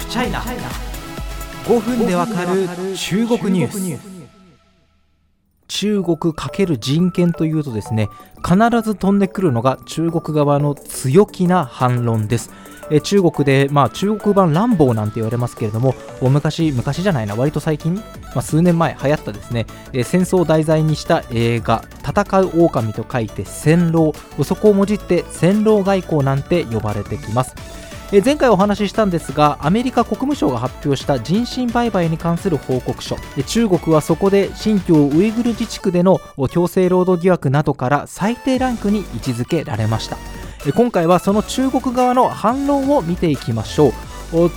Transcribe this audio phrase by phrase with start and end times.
[0.00, 2.66] フチャイナ5分でわかる
[2.96, 4.30] 中国ニュース。
[5.68, 8.08] 中国×人権というとですね
[8.44, 12.50] 必ず飛んでくるのが中国側の強気な反論です。
[12.90, 18.02] え中国で、まあ、中国版ランボーなんて言われますけれども昔昔じゃないな割と最近、ま
[18.36, 24.12] あ、数年前流行ったですね、え戦争を題材にした映画「戦う狼」と書いて戦狼。
[24.44, 27.54] そこをもじって戦狼外交なんて呼ばれてきます。
[28.12, 33.16] え前回お話ししたんですがアメリカ国務省が発表した人身売買に関する報告書。
[33.46, 40.16] 中国はそこで新疆ウイグル自治区での強制労働疑惑などから最低ランクに位置づけられました。
[40.74, 44.09] 今回はその中国側の反論を見ていきましょう。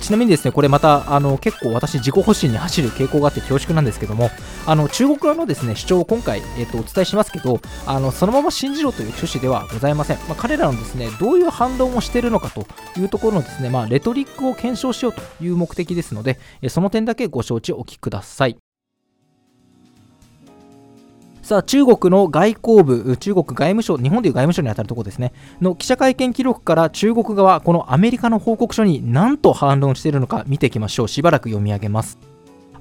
[0.00, 4.30] ちなみにですねこれまたあの結構私自己保身に走る傾向があって恐縮なんですけども
[4.66, 12.66] あの中国側のですね主張を今回、えー、とお伝えしますけどあのそのまま信じろという趣旨ではございません、まあ、彼らのですねどういう反論をしているのかと
[12.98, 16.38] いうところのですね、まあ、レトリックを検証しようという目的ですので
[16.68, 18.67] その点だけご承知おきください。
[21.48, 25.32] さあ、中国の外交部、中国外務省、日本でいう外務省に当たるところですね、
[25.62, 31.08] の記者会見記録から中国側、このアメリカの報告書に何と反論しているのか見ていきましょう。
[31.08, 32.18] しばらく読み上げます。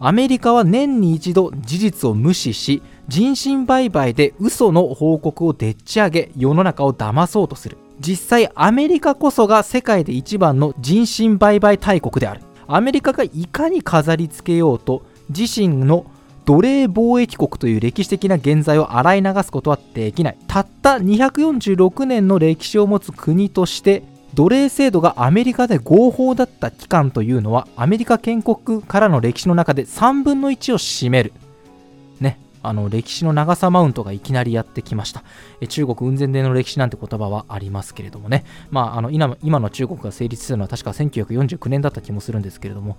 [0.02, 7.78] アメリカは年に一度事実を無視し、人身売買で嘘の報告をでっち上げ、世の中を騙そうとする。
[8.02, 12.42] 実際、アメリカこそが世界で一番の人身売買大国である。
[12.68, 16.06] アメリカがいかに飾りつけようと、自身の
[16.48, 20.38] 奴隷貿易国という歴史的な現在を洗い流すことはできない。
[20.48, 31.34] たった246年の歴史を持つ国として奴隷制度がアメリカで合法だった期間というのはアメリカ建国からの歴史の中で3分の1を占める。
[32.22, 35.26] ねあの歴史の長さマウントがいきなりやってきました。
[35.67, 42.95] 中国雲仙伝の歴史なんて言葉はありますけれどもね、まあ、あの今今の中国が成立するのは確か1949年だった気もするんですけれども。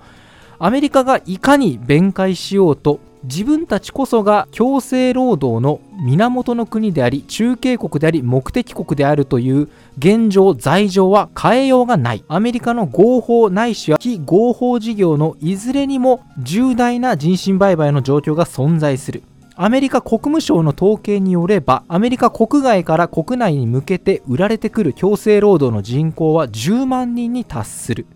[0.61, 9.69] アメリカがいかに弁解しようと自分たちこそが強制労働の源の国であり中継国であり目的国であるという
[9.99, 12.25] 現状罪状は変えようがない。
[12.29, 19.23] アメリカの合法ないしは非合法事業のいずれにも重大な人身売買の状況が存在する。
[19.61, 28.07] アメリカ国務省の統計によればアメリカ国外から国内に向けて売られてくる強制労働の人口は10万人に達する。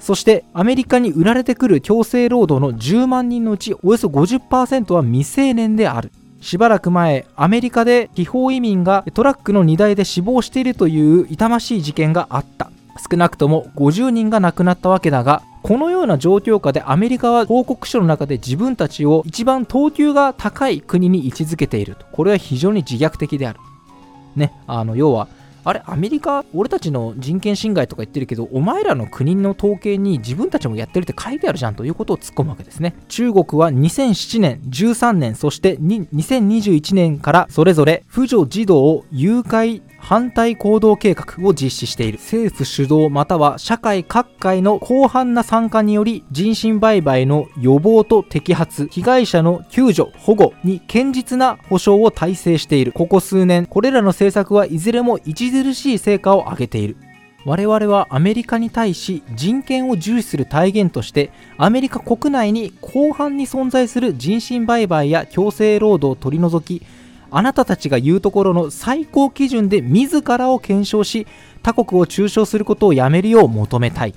[0.00, 6.10] そしてアメリカに売られてくる強制労働の10万人のうちおよそ50%は未成年である。
[6.40, 12.70] しばらく前アメリカで違法移民がトラックの荷台で死亡しているという痛ましい事件があった。
[13.10, 22.06] 少なくとも50人が亡くなったわけだがこのような状況下でアメリカは報告書の中で自分たちを一番等級が高い国に位置づけていると。
[22.12, 23.60] これは非常に自虐的である。
[24.34, 25.28] ねあの要は
[25.64, 32.94] あれアメリカ俺たちの人権侵害とか言ってるけどお前らの国の統計に自分たちもやってるって書いてあるじゃんということを突っ込むわけですね。
[33.08, 42.18] 中国は2007年13年そして2021年からそれぞれ婦女児童誘拐反対行動計画を実施している。
[42.18, 52.92] 政府主導または社会各界の広範な参加により人身売買の予防と摘発被害者の救助保護に堅実な保障を体制している。
[52.92, 56.96] ここ数年これらの政策はいずれも著しい成果を上げている。
[57.46, 66.84] 我々はアメリカに対し人権を重視する体現としてアメリカ国内に広範に存在する人身売買や強制労働を取り除き
[67.30, 71.26] あなたたちが言うところの最高基準で自らを検証し
[71.62, 74.14] 他国を中傷することをやめるよう求めたい。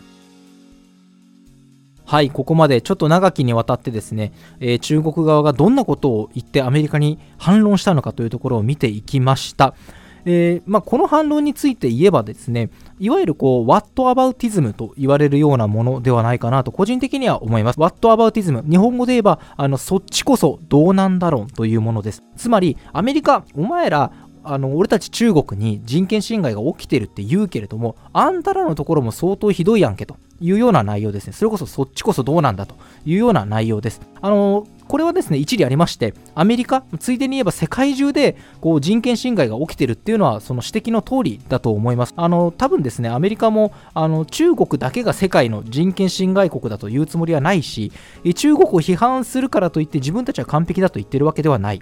[2.05, 9.73] はいここまでちょっと長きにわたってですね、えー、中国側がどんなことを言ってアメリカに反論したのかというところを見ていきました。
[10.25, 12.69] えーまあ、この反論について言えばですね
[12.99, 17.79] いわゆるこう What aboutism と言われるようなものではないかなと個人的には思います。
[17.79, 22.23] What aboutism 日本語で言えばあのそっちこそどうなんだろうというものです。
[22.35, 24.11] つまりアメリカお前ら
[24.43, 31.33] あの俺たち中国に人権侵害が起きてるって言うけれどもあんたらのところも相当ひどいやんけというような内容ですね。
[31.33, 32.75] それこそそっちこそどうなんだと
[33.05, 34.01] いうような内容です。
[34.21, 42.13] あのこれはですね一理ありましてアメリカついでに言えば世界中でこう人権侵害が起きてるっていうのはその指摘の通りだと思います。
[42.17, 47.93] あの多分ですねアメリカもあの中国だけが世界の人権侵害国だというつもりはないし
[48.35, 51.81] 中国を批判するからといって自分たちは完璧だと言ってるわけではない。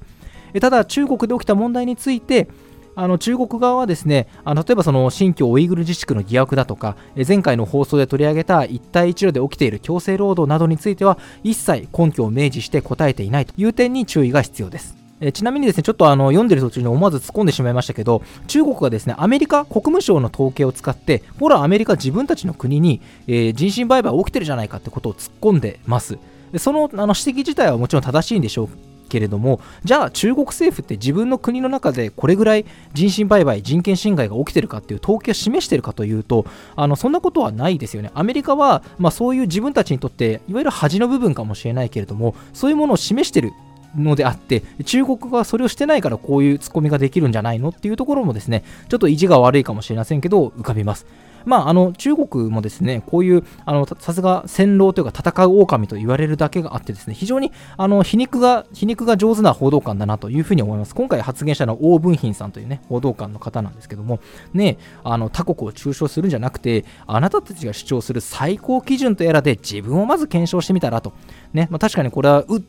[0.60, 2.48] ただ中国で起きた問題について
[2.96, 13.54] あの中国側はですねあの例えばその新疆ウイグル自治区の疑惑だとか前回の放送で取り上げた一帯一路で起きている強制労働などについては一切根拠を明示して答えていないと。
[13.58, 15.02] いう点に注意が必要です。
[15.20, 26.18] えちなみにですね、ちょっとあの読んでる途中に思わず突っ込んでしまいましたけど、中国がですね、アメリカ国務省の統計を使って、ほら、アメリカ自分たちの国に、えー、人身売買起きてるじゃないかってことを突っ込んでます。
[26.58, 28.91] そのあの指摘自体はもちろん正しいんでしょう。
[29.12, 36.46] けれどもじゃあ中国政府って自分の国の中でこれぐらい人身売買人権侵害が起きてるかっていう統計を示してるかというと
[36.78, 38.12] あのそんなことはないですよね。
[38.14, 43.52] アメリカは、まあ、そういう自分たちにとっていわゆる恥の部分かもしれないけれどもそういうものを示してる
[43.96, 51.06] のであって中国がそれをしてないからこういうツッコミができるんじゃないのっていうところもですねちょっと意地が悪いかもしれませんけど浮かびます。
[51.46, 60.96] まあ、あの中国もですねこういうあのさすが戦狼というか戦う狼と言われるだけがあってですね非常にあの皮肉が皮肉が上手な報道官だなというふうに思います。
[60.96, 64.20] 今回発言したのは王文賓さんというね報道官の方なんですけども
[64.54, 71.14] ねあの他国を中傷するんじゃなくてあなたたちが主張する最高基準とやらで自分をまず検証してみたらと。
[71.54, 72.64] ね、まあ、確かにこれはう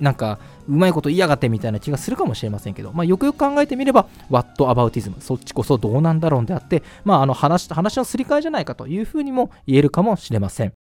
[0.00, 0.38] なんか
[0.68, 10.77] うまいこと言いやがってみたいな気がするかもしれませんけど、まあ、よくよく考えてみれば What aboutism そっちこそどうなんだろうであって、まあ、あの話話のすり替えじゃないかというふうにも言えるかもしれません。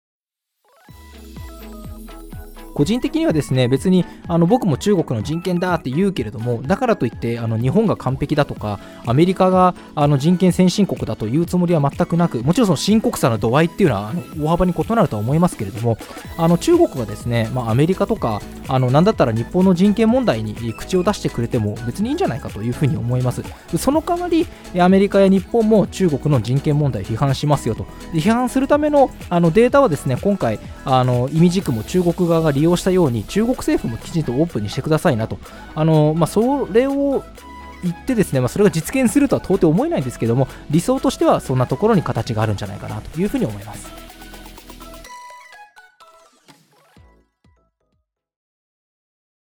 [2.74, 15.96] 個人的にはですね別にあの僕も中国の人権だって言うけれどもだからといってあの日本が完璧だとかアメリカがあの人権先進国だというつもりは全くなくもちろんその深刻さの度合いっていうのはあの大幅に異なるとは思いますけれども
[16.36, 23.42] あの中国がですね、まあ、アメリカとかあのなんだったら日本の人権問題に口を出してくれても別にいいんじゃないかというふうに思います。
[23.76, 24.46] その代わり
[24.80, 27.84] アメリカや日本も中国の人権問題を批判しますよと。
[28.12, 35.38] 批判するためのあのデータはですね今回あの意味軸も中国側が利用したように中国政府もきちんとオープンにしてくださいなと
[35.75, 37.25] あの、まあ、それを
[37.82, 44.03] 言ってですね、まあ、それが実現するとは到底思えないんですけども理想としてはそんなところに形があるんじゃないかなというふうに思います。